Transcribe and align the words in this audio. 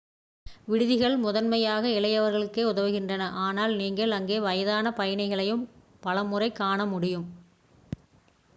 விடுதிகள் 0.67 1.15
முதன்மையாக 1.17 1.87
இளையவர்களுக்கே 1.89 2.63
உதவுகின்றன 2.63 3.29
ஆனால் 3.37 3.73
நீங்கள் 3.75 4.11
அங்கே 4.11 4.39
வயதான 4.39 4.91
பயணிகளையும் 4.91 5.63
பலமுறை 5.99 6.51
காண 6.51 6.85
முடியும் 6.85 7.27